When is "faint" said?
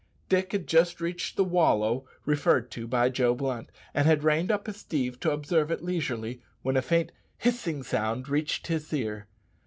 6.81-7.11